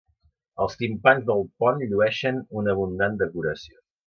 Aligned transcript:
Els 0.63 0.77
timpans 0.79 1.27
del 1.27 1.43
pont 1.65 1.83
llueixen 1.91 2.41
una 2.63 2.75
abundant 2.77 3.21
decoració. 3.23 3.81